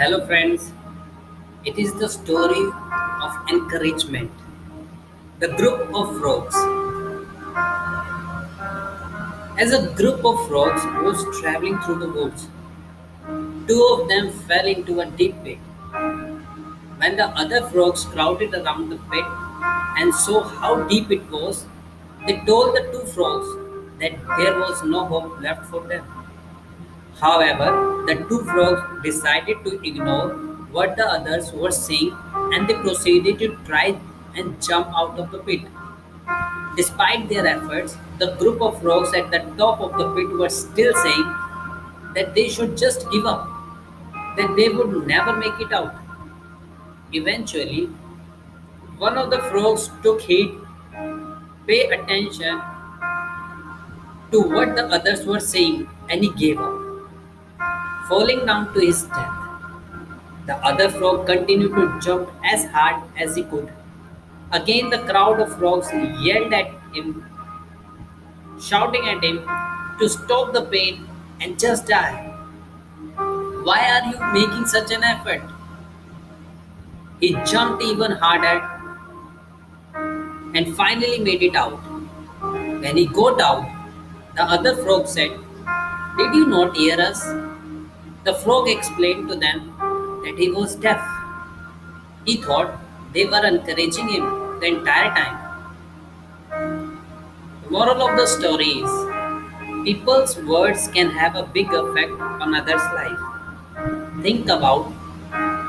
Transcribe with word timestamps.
Hello, 0.00 0.24
friends. 0.26 0.70
It 1.64 1.76
is 1.76 1.92
the 1.94 2.08
story 2.08 2.66
of 3.20 3.32
encouragement. 3.50 4.30
The 5.40 5.48
group 5.48 5.92
of 5.92 6.16
frogs. 6.18 6.54
As 9.58 9.72
a 9.72 9.80
group 9.96 10.24
of 10.24 10.36
frogs 10.46 10.84
was 11.06 11.24
traveling 11.40 11.80
through 11.80 11.98
the 11.98 12.10
woods, 12.10 12.46
two 13.66 13.80
of 13.94 14.08
them 14.08 14.30
fell 14.46 14.66
into 14.66 15.00
a 15.00 15.06
deep 15.06 15.34
pit. 15.42 15.58
When 16.98 17.16
the 17.16 17.26
other 17.44 17.66
frogs 17.70 18.04
crowded 18.04 18.54
around 18.54 18.90
the 18.90 18.98
pit 19.10 19.24
and 19.98 20.14
saw 20.14 20.44
how 20.44 20.84
deep 20.86 21.10
it 21.10 21.28
was, 21.28 21.66
they 22.24 22.38
told 22.46 22.76
the 22.76 22.88
two 22.92 23.04
frogs 23.16 23.48
that 23.98 24.12
there 24.38 24.60
was 24.60 24.84
no 24.84 25.06
hope 25.06 25.40
left 25.40 25.66
for 25.66 25.80
them. 25.88 26.17
However, 27.20 28.04
the 28.06 28.14
two 28.28 28.42
frogs 28.44 28.82
decided 29.02 29.64
to 29.64 29.80
ignore 29.86 30.28
what 30.70 30.96
the 30.96 31.06
others 31.06 31.52
were 31.52 31.70
saying 31.72 32.16
and 32.34 32.68
they 32.68 32.74
proceeded 32.74 33.38
to 33.40 33.56
try 33.66 33.98
and 34.36 34.62
jump 34.62 34.88
out 34.96 35.18
of 35.18 35.30
the 35.30 35.38
pit. 35.38 35.62
Despite 36.76 37.28
their 37.28 37.46
efforts, 37.46 37.96
the 38.18 38.34
group 38.36 38.62
of 38.62 38.80
frogs 38.80 39.12
at 39.14 39.30
the 39.30 39.40
top 39.58 39.80
of 39.80 39.98
the 39.98 40.14
pit 40.14 40.28
were 40.30 40.48
still 40.48 40.94
saying 40.94 41.34
that 42.14 42.34
they 42.34 42.48
should 42.48 42.76
just 42.76 43.10
give 43.10 43.26
up, 43.26 43.48
that 44.36 44.54
they 44.56 44.68
would 44.68 45.06
never 45.06 45.36
make 45.36 45.58
it 45.60 45.72
out. 45.72 45.94
Eventually, 47.12 47.86
one 48.98 49.18
of 49.18 49.30
the 49.30 49.38
frogs 49.50 49.90
took 50.02 50.20
heed, 50.20 50.54
paid 51.66 51.90
attention 51.92 52.60
to 54.30 54.40
what 54.40 54.76
the 54.76 54.84
others 54.86 55.24
were 55.26 55.40
saying, 55.40 55.88
and 56.08 56.22
he 56.22 56.30
gave 56.34 56.60
up, 56.60 56.77
falling 58.08 58.46
down 58.46 58.72
to 58.74 58.80
his 58.80 59.02
death. 59.04 59.34
The 60.46 60.56
other 60.66 60.88
frog 60.90 61.26
continued 61.26 61.74
to 61.76 62.00
jump 62.00 62.30
as 62.44 62.64
hard 62.66 63.04
as 63.16 63.36
he 63.36 63.44
could. 63.44 63.70
Again, 64.52 64.90
the 64.90 64.98
crowd 64.98 65.40
of 65.40 65.56
frogs 65.58 65.88
yelled 66.20 66.52
at 66.52 66.70
him, 66.94 67.24
shouting 68.60 69.08
at 69.08 69.22
him 69.24 69.38
to 69.98 70.08
stop 70.08 70.52
the 70.52 70.62
pain 70.62 71.06
and 71.40 71.58
just 71.58 71.86
die. 71.86 72.34
Why 73.62 73.78
are 73.90 74.06
you 74.10 74.18
making 74.32 74.66
such 74.66 74.90
an 74.90 75.02
effort? 75.04 75.42
He 77.20 77.34
jumped 77.44 77.82
even 77.82 78.12
harder 78.12 78.62
and 80.54 80.74
finally 80.76 81.18
made 81.18 81.42
it 81.42 81.54
out. 81.56 81.78
When 82.82 82.96
he 82.96 83.06
got 83.06 83.40
out, 83.40 83.66
the 84.34 84.42
other 84.44 84.76
frog 84.76 85.06
said, 85.06 85.30
Did 86.16 86.34
you 86.34 86.46
not 86.46 86.76
hear 86.76 87.00
us? 87.00 87.22
The 88.24 88.34
frog 88.34 88.68
explained 88.68 89.28
to 89.28 89.34
them 89.34 89.74
that 90.24 90.34
he 90.38 90.50
was 90.52 90.76
deaf. 90.76 91.02
He 92.24 92.36
thought 92.36 92.78
they 93.12 93.24
were 93.26 93.44
encouraging 93.44 94.08
him 94.08 94.60
the 94.60 94.66
entire 94.66 95.10
time. 95.16 95.38
The 97.64 97.70
moral 97.70 98.02
of 98.02 98.16
the 98.16 98.26
story 98.26 98.66
is 98.66 98.90
people's 99.84 100.36
words 100.42 100.88
can 100.88 101.10
have 101.10 101.36
a 101.36 101.44
big 101.44 101.72
effect 101.72 102.12
on 102.20 102.54
others' 102.54 102.88
life. 103.00 103.18
Think 104.22 104.48
about 104.48 104.86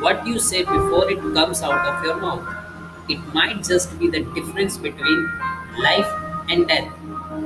what 0.00 0.26
you 0.26 0.38
say 0.38 0.62
before 0.64 1.10
it 1.10 1.20
comes 1.34 1.62
out 1.62 1.86
of 1.92 2.04
your 2.04 2.16
mouth. 2.20 2.46
It 3.08 3.20
might 3.34 3.62
just 3.64 3.98
be 3.98 4.08
the 4.10 4.20
difference 4.38 4.76
between 4.78 5.30
life 5.78 6.10
and 6.48 6.68
death. 6.68 6.92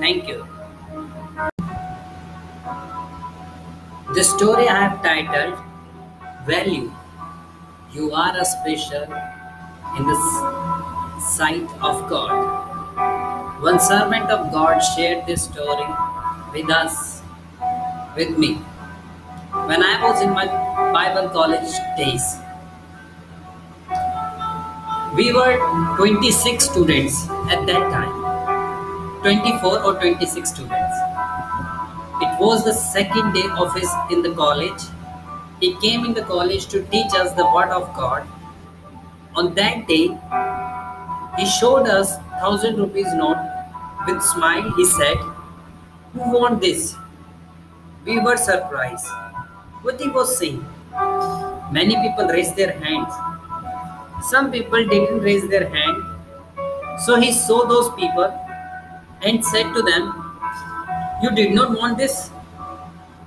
Thank 0.00 0.28
you. 0.28 0.46
The 4.14 4.24
story 4.24 4.68
I 4.68 4.88
have 4.88 5.02
titled 5.02 5.56
Value. 6.44 6.90
You 7.92 8.12
are 8.12 8.36
a 8.36 8.44
special 8.44 9.04
in 9.96 10.06
the 10.06 10.16
sight 11.20 11.68
of 11.80 12.08
God. 12.10 13.62
One 13.62 13.78
servant 13.78 14.30
of 14.30 14.50
God 14.52 14.80
shared 14.80 15.26
this 15.26 15.44
story 15.44 15.88
with 16.52 16.70
us, 16.70 17.22
with 18.16 18.36
me, 18.36 18.54
when 19.70 19.82
I 19.82 20.02
was 20.02 20.20
in 20.22 20.30
my 20.30 20.46
Bible 20.92 21.28
college 21.30 21.70
days. 21.96 22.24
We 25.14 25.32
were 25.32 25.56
26 25.96 26.64
students 26.64 27.28
at 27.50 27.66
that 27.66 27.90
time, 27.90 29.22
24 29.22 29.84
or 29.84 29.94
26 29.94 30.50
students. 30.50 30.99
Was 32.40 32.64
the 32.64 32.72
second 32.72 33.34
day 33.34 33.48
of 33.58 33.74
his 33.74 33.88
in 34.10 34.22
the 34.22 34.34
college. 34.34 34.82
He 35.60 35.76
came 35.76 36.04
in 36.06 36.14
the 36.14 36.22
college 36.22 36.66
to 36.68 36.82
teach 36.86 37.14
us 37.14 37.32
the 37.34 37.44
word 37.54 37.70
of 37.70 37.94
God. 37.94 38.26
On 39.36 39.54
that 39.54 39.86
day, 39.88 40.18
he 41.38 41.46
showed 41.46 41.86
us 41.88 42.16
thousand 42.40 42.76
rupees 42.78 43.12
note. 43.14 43.38
With 44.06 44.22
smile, 44.22 44.70
he 44.76 44.84
said, 44.86 45.18
"Who 46.14 46.30
want 46.38 46.60
this?" 46.66 46.96
We 48.04 48.18
were 48.18 48.36
surprised. 48.36 49.06
What 49.82 50.00
he 50.00 50.08
was 50.08 50.36
saying. 50.38 50.64
Many 51.72 51.96
people 52.02 52.26
raised 52.28 52.56
their 52.56 52.72
hands. 52.80 53.14
Some 54.30 54.50
people 54.52 54.86
didn't 54.86 55.20
raise 55.20 55.48
their 55.48 55.68
hand. 55.68 56.02
So 57.06 57.20
he 57.20 57.32
saw 57.32 57.66
those 57.66 57.90
people 57.94 58.32
and 59.22 59.44
said 59.44 59.72
to 59.74 59.82
them, 59.82 60.29
You 61.22 61.30
did 61.30 61.52
not 61.52 61.76
want 61.78 61.98
this 61.98 62.30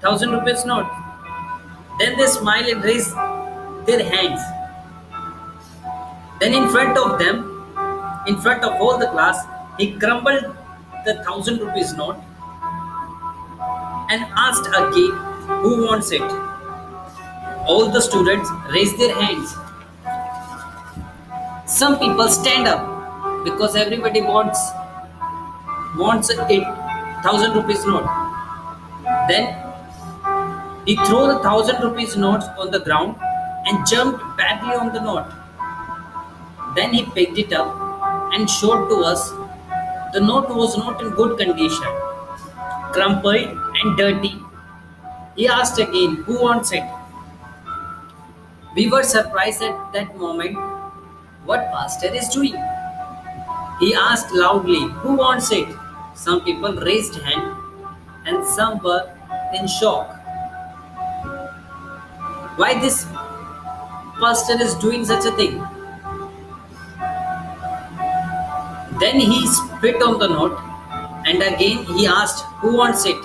thousand 0.00 0.30
rupees 0.32 0.64
note. 0.64 0.88
Then 1.98 2.16
they 2.16 2.26
smile 2.26 2.68
and 2.70 2.82
raise 2.84 3.12
their 3.86 4.04
hands. 4.04 4.40
Then, 6.40 6.54
in 6.54 6.68
front 6.70 6.96
of 6.96 7.18
them, 7.18 7.44
in 8.26 8.40
front 8.40 8.64
of 8.64 8.80
all 8.80 8.96
the 8.98 9.08
class, 9.08 9.44
he 9.78 9.92
crumbled 9.98 10.56
the 11.04 11.22
thousand 11.24 11.58
rupees 11.60 11.92
note 11.94 12.16
and 14.10 14.24
asked 14.36 14.66
again, 14.68 15.12
Who 15.62 15.86
wants 15.86 16.10
it? 16.12 16.22
All 17.68 17.88
the 17.88 18.00
students 18.00 18.50
raise 18.70 18.96
their 18.96 19.14
hands. 19.14 19.54
Some 21.66 21.98
people 22.00 22.28
stand 22.28 22.66
up 22.66 23.44
because 23.44 23.76
everybody 23.76 24.20
wants 24.22 24.58
wants 25.96 26.30
it 26.30 26.38
thousand 27.22 27.54
rupees 27.54 27.84
note. 27.86 28.08
Then 29.28 29.54
he 30.86 30.96
threw 30.96 31.26
the 31.28 31.38
thousand 31.42 31.82
rupees 31.82 32.16
notes 32.16 32.46
on 32.58 32.70
the 32.70 32.80
ground 32.80 33.16
and 33.66 33.86
jumped 33.86 34.20
badly 34.36 34.74
on 34.74 34.92
the 34.92 35.00
note. 35.00 35.26
Then 36.74 36.92
he 36.94 37.04
picked 37.04 37.36
it 37.38 37.52
up 37.52 37.74
and 38.32 38.48
showed 38.48 38.88
to 38.88 38.96
us 39.04 39.30
the 40.12 40.20
note 40.20 40.48
was 40.50 40.76
not 40.78 41.00
in 41.02 41.10
good 41.10 41.36
condition, 41.38 41.88
crumpled 42.92 43.36
and 43.82 43.96
dirty. 43.96 44.40
He 45.36 45.48
asked 45.48 45.78
again, 45.78 46.16
Who 46.26 46.42
wants 46.42 46.72
it? 46.72 46.84
We 48.74 48.88
were 48.88 49.02
surprised 49.02 49.62
at 49.62 49.92
that 49.92 50.16
moment 50.16 50.56
what 51.44 51.70
Pastor 51.72 52.14
is 52.14 52.28
doing. 52.28 52.54
He 53.80 53.94
asked 53.94 54.32
loudly, 54.34 54.80
Who 55.02 55.16
wants 55.16 55.50
it? 55.52 55.68
Some 56.18 56.40
people 56.44 56.72
raised 56.74 57.14
hand 57.14 57.56
and 58.26 58.44
some 58.44 58.78
were 58.82 59.08
in 59.54 59.68
shock. 59.68 60.14
Why 62.56 62.78
this 62.80 63.04
pastor 64.20 64.60
is 64.60 64.74
doing 64.74 65.04
such 65.04 65.26
a 65.26 65.30
thing? 65.36 65.58
Then 68.98 69.20
he 69.20 69.46
spit 69.46 70.02
on 70.02 70.18
the 70.18 70.26
note 70.26 70.58
and 71.24 71.40
again 71.40 71.84
he 71.84 72.08
asked, 72.08 72.44
Who 72.62 72.76
wants 72.76 73.06
it? 73.06 73.22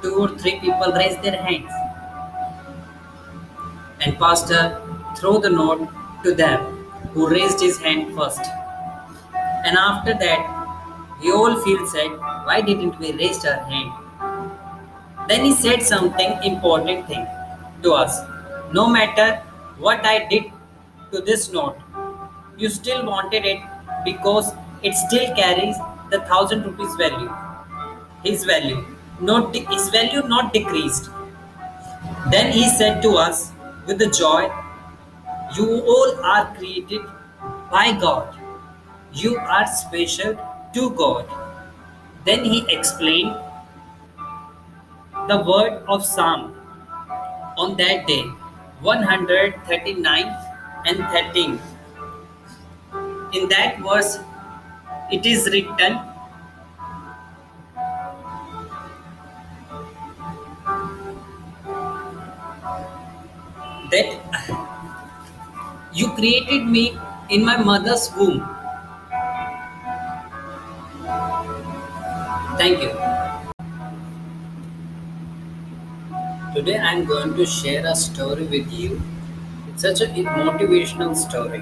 Two 0.00 0.14
or 0.14 0.28
three 0.28 0.60
people 0.60 0.92
raised 0.92 1.22
their 1.22 1.42
hands. 1.42 1.72
And 4.00 4.16
pastor 4.16 4.80
threw 5.16 5.40
the 5.40 5.50
note 5.50 5.88
to 6.22 6.36
them 6.36 6.60
who 7.14 7.28
raised 7.28 7.60
his 7.60 7.78
hand 7.78 8.14
first. 8.16 8.42
And 9.64 9.76
after 9.76 10.14
that, 10.14 10.55
we 11.20 11.32
all 11.32 11.60
feel 11.62 11.86
sad. 11.86 12.12
Why 12.46 12.60
didn't 12.60 12.98
we 12.98 13.12
raise 13.12 13.44
our 13.44 13.62
hand? 13.70 13.92
Then 15.28 15.44
he 15.44 15.52
said 15.52 15.82
something 15.82 16.42
important 16.44 17.06
thing 17.08 17.26
to 17.82 17.92
us. 17.92 18.20
No 18.72 18.88
matter 18.88 19.42
what 19.78 20.04
I 20.06 20.26
did 20.28 20.44
to 21.12 21.20
this 21.20 21.52
note, 21.52 21.76
you 22.56 22.68
still 22.68 23.04
wanted 23.06 23.44
it 23.44 23.60
because 24.04 24.52
it 24.82 24.94
still 24.94 25.34
carries 25.34 25.76
the 26.10 26.20
thousand 26.20 26.64
rupees 26.64 26.94
value. 26.96 27.30
His 28.24 28.44
value, 28.44 28.84
not 29.20 29.52
de- 29.52 29.66
his 29.66 29.88
value 29.90 30.22
not 30.28 30.52
decreased. 30.52 31.10
Then 32.30 32.52
he 32.52 32.68
said 32.68 33.00
to 33.02 33.16
us 33.16 33.52
with 33.86 33.98
the 33.98 34.08
joy, 34.08 34.50
You 35.56 35.80
all 35.80 36.24
are 36.24 36.54
created 36.56 37.02
by 37.70 37.92
God. 37.92 38.34
You 39.12 39.38
are 39.38 39.66
special 39.66 40.34
to 40.76 40.90
God. 40.90 41.24
Then 42.26 42.44
he 42.44 42.64
explained 42.68 43.34
the 45.28 45.38
word 45.48 45.82
of 45.88 46.04
Psalm 46.04 46.52
on 47.56 47.76
that 47.78 48.06
day. 48.06 48.24
139 48.82 50.36
and 50.86 50.98
13. 51.14 51.58
In 53.32 53.48
that 53.48 53.78
verse, 53.80 54.18
it 55.10 55.24
is 55.24 55.46
written, 55.46 55.98
that 63.90 64.08
you 65.94 66.10
created 66.10 66.66
me 66.66 66.98
in 67.30 67.44
my 67.44 67.56
mother's 67.56 68.10
womb. 68.16 68.55
Thank 72.66 72.82
you. 72.82 72.90
Today 76.54 76.78
I 76.78 76.94
am 76.94 77.04
going 77.04 77.34
to 77.36 77.46
share 77.46 77.86
a 77.86 77.94
story 77.94 78.46
with 78.54 78.72
you. 78.72 79.00
It's 79.68 79.82
such 79.82 80.00
a 80.00 80.06
motivational 80.06 81.14
story. 81.14 81.60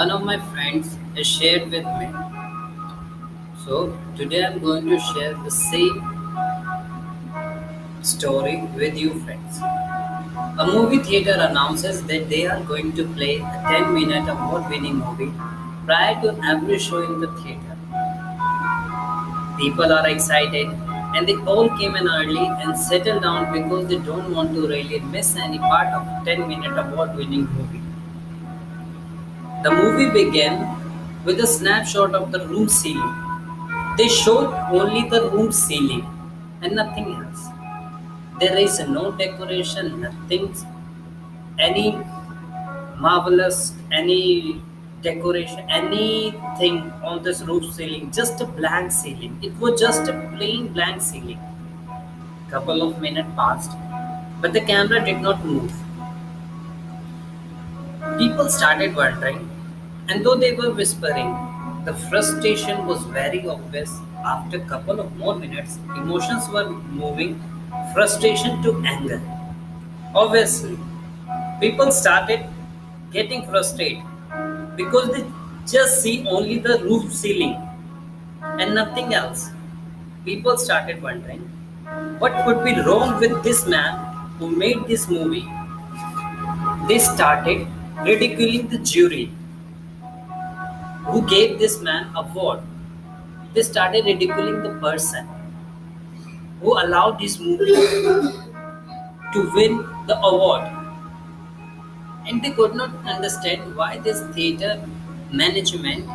One 0.00 0.10
of 0.10 0.22
my 0.22 0.36
friends 0.50 0.98
has 1.14 1.26
shared 1.26 1.70
with 1.70 1.86
me. 2.00 2.08
So 3.64 3.98
today 4.18 4.44
I'm 4.44 4.58
going 4.58 4.86
to 4.90 4.98
share 4.98 5.32
the 5.32 5.50
same 5.50 6.02
story 8.02 8.56
with 8.74 8.98
you 8.98 9.14
friends. 9.20 9.60
A 10.58 10.66
movie 10.66 10.98
theater 10.98 11.38
announces 11.48 12.02
that 12.02 12.28
they 12.28 12.46
are 12.46 12.60
going 12.64 12.92
to 13.00 13.08
play 13.14 13.36
a 13.38 13.64
10 13.70 13.94
minute 13.94 14.28
award 14.28 14.68
winning 14.68 14.96
movie 14.96 15.32
prior 15.86 16.20
to 16.20 16.38
every 16.44 16.78
show 16.78 17.02
in 17.02 17.18
the 17.18 17.32
theater. 17.40 17.75
People 19.58 19.92
are 19.92 20.06
excited 20.08 20.68
and 21.14 21.26
they 21.26 21.36
all 21.52 21.68
came 21.78 21.96
in 21.96 22.06
early 22.08 22.46
and 22.46 22.78
settled 22.78 23.22
down 23.22 23.52
because 23.52 23.86
they 23.88 23.98
don't 23.98 24.34
want 24.34 24.54
to 24.54 24.66
really 24.68 25.00
miss 25.00 25.34
any 25.36 25.58
part 25.58 25.88
of 25.94 26.06
a 26.06 26.24
10 26.24 26.46
minute 26.48 26.76
award 26.78 27.16
winning 27.16 27.46
movie. 27.54 27.80
The 29.62 29.70
movie 29.70 30.10
began 30.10 30.58
with 31.24 31.40
a 31.40 31.46
snapshot 31.46 32.14
of 32.14 32.30
the 32.32 32.46
room 32.46 32.68
ceiling. 32.68 33.14
They 33.96 34.08
showed 34.08 34.52
only 34.70 35.08
the 35.08 35.30
room 35.30 35.50
ceiling 35.52 36.06
and 36.62 36.76
nothing 36.76 37.14
else. 37.14 37.48
There 38.38 38.56
is 38.58 38.78
no 38.80 39.12
decoration, 39.12 40.02
nothing, 40.02 40.54
any 41.58 41.98
marvelous, 42.98 43.72
any 43.90 44.60
decoration, 45.06 45.60
anything 45.70 46.78
on 47.02 47.22
this 47.22 47.42
roof 47.42 47.72
ceiling, 47.74 48.10
just 48.10 48.40
a 48.40 48.46
blank 48.60 48.92
ceiling. 48.92 49.38
It 49.42 49.56
was 49.64 49.80
just 49.80 50.08
a 50.08 50.14
plain 50.36 50.68
blank 50.78 51.02
ceiling. 51.02 51.38
Couple 52.50 52.82
of 52.82 53.00
minutes 53.00 53.28
passed, 53.36 53.72
but 54.40 54.52
the 54.52 54.60
camera 54.60 55.04
did 55.04 55.20
not 55.20 55.44
move. 55.44 55.72
People 58.18 58.48
started 58.48 58.96
wondering, 58.96 59.48
and 60.08 60.24
though 60.24 60.36
they 60.36 60.52
were 60.54 60.70
whispering, 60.72 61.30
the 61.84 61.94
frustration 62.08 62.86
was 62.86 63.02
very 63.04 63.46
obvious. 63.46 63.92
After 64.24 64.56
a 64.56 64.64
couple 64.72 65.00
of 65.00 65.16
more 65.16 65.34
minutes, 65.36 65.78
emotions 65.96 66.48
were 66.48 66.68
moving 66.70 67.40
frustration 67.94 68.62
to 68.62 68.72
anger. 68.84 69.20
Obviously, 70.14 70.78
people 71.60 71.92
started 71.92 72.46
getting 73.12 73.44
frustrated 73.46 74.02
because 74.76 75.10
they 75.12 75.24
just 75.66 76.02
see 76.02 76.26
only 76.28 76.58
the 76.58 76.78
roof 76.84 77.12
ceiling 77.12 77.56
and 78.42 78.74
nothing 78.74 79.14
else. 79.14 79.50
People 80.24 80.56
started 80.58 81.02
wondering 81.02 81.40
what 82.18 82.44
could 82.44 82.64
be 82.64 82.74
wrong 82.82 83.18
with 83.20 83.42
this 83.42 83.66
man 83.66 83.96
who 84.38 84.50
made 84.50 84.86
this 84.86 85.08
movie. 85.08 85.48
They 86.88 86.98
started 86.98 87.66
ridiculing 88.04 88.68
the 88.68 88.78
jury 88.78 89.30
who 91.06 91.26
gave 91.26 91.58
this 91.58 91.80
man 91.80 92.08
award. 92.14 92.60
They 93.54 93.62
started 93.62 94.04
ridiculing 94.04 94.62
the 94.62 94.70
person 94.80 95.26
who 96.60 96.72
allowed 96.78 97.18
this 97.18 97.38
movie 97.38 97.74
to 99.32 99.50
win 99.54 99.78
the 100.06 100.18
award. 100.22 100.75
And 102.26 102.42
they 102.42 102.50
could 102.50 102.74
not 102.74 102.90
understand 103.06 103.76
why 103.76 103.98
this 103.98 104.20
theater 104.34 104.82
management, 105.32 106.06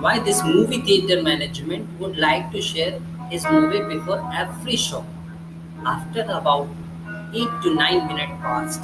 why 0.00 0.18
this 0.18 0.42
movie 0.42 0.80
theater 0.80 1.22
management 1.22 1.88
would 2.00 2.16
like 2.16 2.50
to 2.52 2.62
share 2.62 2.98
his 3.30 3.44
movie 3.50 3.82
before 3.94 4.20
every 4.34 4.76
show. 4.76 5.04
After 5.84 6.22
about 6.22 6.68
8 7.34 7.48
to 7.62 7.74
9 7.74 8.06
minutes 8.06 8.32
passed, 8.40 8.82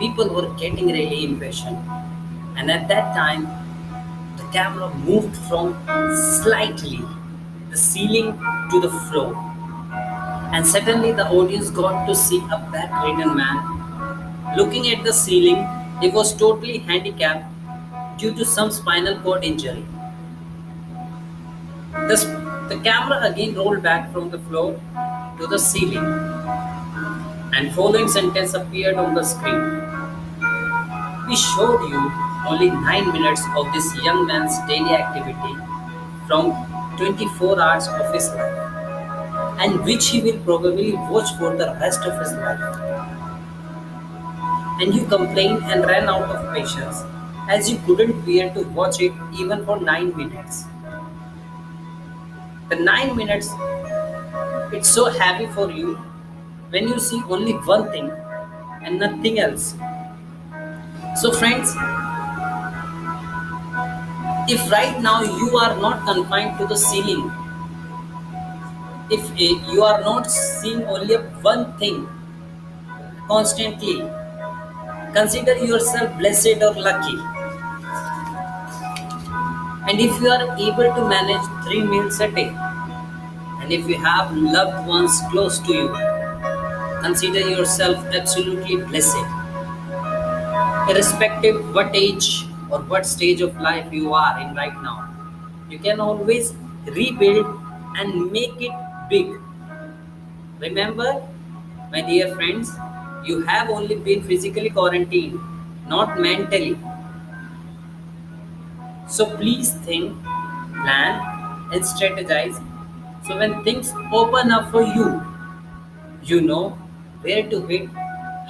people 0.00 0.28
were 0.34 0.48
getting 0.54 0.88
really 0.88 1.24
impatient. 1.24 1.78
And 2.56 2.70
at 2.70 2.88
that 2.88 3.14
time, 3.14 3.46
the 4.36 4.44
camera 4.52 4.92
moved 4.94 5.36
from 5.48 5.76
slightly 6.42 7.00
the 7.70 7.76
ceiling 7.76 8.32
to 8.70 8.80
the 8.80 8.90
floor 9.08 9.48
and 10.52 10.66
suddenly 10.66 11.12
the 11.12 11.26
audience 11.28 11.70
got 11.70 12.06
to 12.06 12.14
see 12.14 12.38
a 12.50 12.58
bedridden 12.72 13.36
man. 13.36 13.77
Looking 14.58 14.88
at 14.90 15.04
the 15.04 15.12
ceiling, 15.12 15.66
he 16.00 16.08
was 16.08 16.34
totally 16.34 16.78
handicapped 16.78 17.44
due 18.18 18.34
to 18.34 18.44
some 18.44 18.72
spinal 18.72 19.20
cord 19.20 19.44
injury. 19.44 19.84
The, 21.92 22.16
the 22.68 22.80
camera 22.82 23.20
again 23.30 23.54
rolled 23.54 23.84
back 23.84 24.12
from 24.12 24.30
the 24.30 24.38
floor 24.40 24.80
to 25.38 25.46
the 25.46 25.58
ceiling, 25.60 26.04
and 27.54 27.72
following 27.72 28.08
sentence 28.08 28.54
appeared 28.54 28.96
on 28.96 29.14
the 29.14 29.22
screen. 29.22 29.60
We 31.28 31.36
showed 31.36 31.88
you 31.90 32.10
only 32.48 32.70
9 32.70 33.12
minutes 33.12 33.42
of 33.56 33.72
this 33.72 33.94
young 34.02 34.26
man's 34.26 34.58
daily 34.66 34.96
activity 34.96 35.54
from 36.26 36.50
24 36.96 37.60
hours 37.60 37.86
of 37.86 38.12
his 38.12 38.28
life 38.30 38.58
and 39.60 39.84
which 39.84 40.08
he 40.08 40.20
will 40.20 40.38
probably 40.40 40.92
watch 40.94 41.32
for 41.38 41.56
the 41.56 41.76
rest 41.80 42.00
of 42.04 42.18
his 42.18 42.32
life. 42.32 42.87
And 44.80 44.94
you 44.94 45.04
complained 45.06 45.62
and 45.64 45.84
ran 45.84 46.08
out 46.08 46.28
of 46.34 46.54
patience 46.54 47.02
as 47.48 47.70
you 47.70 47.78
couldn't 47.86 48.24
bear 48.24 48.52
to 48.54 48.62
watch 48.68 49.00
it 49.00 49.12
even 49.36 49.64
for 49.64 49.80
9 49.80 50.16
minutes. 50.16 50.64
The 52.68 52.76
9 52.76 53.16
minutes, 53.16 53.50
it's 54.72 54.88
so 54.88 55.06
heavy 55.06 55.46
for 55.46 55.70
you 55.70 55.96
when 56.70 56.88
you 56.88 56.98
see 57.00 57.22
only 57.28 57.52
one 57.52 57.90
thing 57.90 58.10
and 58.82 58.98
nothing 59.00 59.38
else. 59.40 59.74
So, 61.16 61.32
friends, 61.32 61.74
if 64.48 64.70
right 64.70 65.00
now 65.00 65.22
you 65.22 65.56
are 65.58 65.76
not 65.80 66.04
confined 66.06 66.58
to 66.58 66.66
the 66.66 66.76
ceiling 66.76 67.30
if 69.10 69.30
eh, 69.40 69.54
you 69.72 69.82
are 69.82 70.00
not 70.02 70.30
seeing 70.30 70.82
only 70.84 71.16
one 71.50 71.64
thing 71.78 72.06
constantly 73.26 74.02
consider 75.14 75.56
yourself 75.64 76.16
blessed 76.18 76.62
or 76.62 76.74
lucky 76.88 77.18
and 79.88 80.00
if 80.00 80.20
you 80.20 80.28
are 80.28 80.44
able 80.68 80.88
to 80.98 81.08
manage 81.08 81.46
three 81.66 81.82
meals 81.82 82.20
a 82.20 82.28
day 82.38 82.48
and 83.60 83.72
if 83.72 83.88
you 83.88 83.98
have 84.04 84.34
loved 84.36 84.86
ones 84.88 85.20
close 85.30 85.58
to 85.68 85.74
you 85.80 85.88
consider 87.02 87.40
yourself 87.56 88.04
absolutely 88.20 88.76
blessed 88.76 89.26
irrespective 90.90 91.56
what 91.74 91.94
age 91.94 92.28
or 92.70 92.80
what 92.92 93.06
stage 93.06 93.40
of 93.40 93.60
life 93.60 93.92
you 93.92 94.12
are 94.14 94.40
in 94.40 94.54
right 94.54 94.76
now 94.82 94.96
you 95.70 95.78
can 95.78 96.00
always 96.00 96.52
rebuild 96.86 97.46
and 97.96 98.32
make 98.32 98.60
it 98.60 98.72
big. 99.10 99.38
Remember, 100.60 101.22
my 101.92 102.00
dear 102.02 102.34
friends, 102.34 102.70
you 103.24 103.42
have 103.42 103.70
only 103.70 103.96
been 103.96 104.22
physically 104.22 104.70
quarantined, 104.70 105.38
not 105.88 106.18
mentally. 106.20 106.78
So 109.08 109.24
please 109.36 109.72
think, 109.86 110.14
plan, 110.22 111.20
and 111.72 111.82
strategize. 111.82 112.62
So 113.26 113.36
when 113.38 113.64
things 113.64 113.92
open 114.12 114.50
up 114.52 114.70
for 114.70 114.82
you, 114.82 115.22
you 116.24 116.40
know 116.40 116.70
where 117.22 117.42
to 117.50 117.60
hit, 117.66 117.88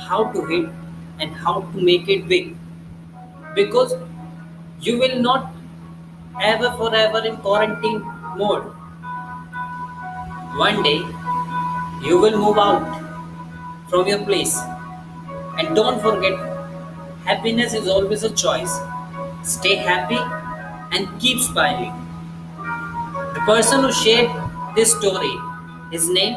how 0.08 0.24
to 0.32 0.44
hit, 0.46 0.68
and 1.20 1.32
how 1.32 1.62
to 1.62 1.80
make 1.80 2.08
it 2.08 2.28
big. 2.28 2.56
Because 3.54 3.94
you 4.80 4.98
will 4.98 5.20
not 5.20 5.52
ever 6.42 6.70
forever 6.72 7.24
in 7.26 7.36
quarantine 7.38 8.00
mode 8.36 8.72
one 10.56 10.82
day, 10.82 11.00
you 12.02 12.18
will 12.18 12.36
move 12.38 12.58
out 12.58 13.07
from 13.88 14.06
your 14.06 14.24
place. 14.24 14.56
And 15.58 15.74
don't 15.76 16.00
forget, 16.00 16.34
happiness 17.24 17.74
is 17.74 17.88
always 17.88 18.22
a 18.24 18.30
choice. 18.30 18.74
Stay 19.44 19.76
happy 19.76 20.18
and 20.96 21.20
keep 21.20 21.40
smiling. 21.40 21.94
The 23.34 23.40
person 23.46 23.82
who 23.82 23.92
shared 23.92 24.30
this 24.74 24.92
story, 24.98 25.34
his 25.90 26.08
name 26.10 26.36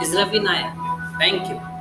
is 0.00 0.14
Ravi 0.14 0.38
Nayak. 0.40 0.74
Thank 1.18 1.48
you. 1.48 1.71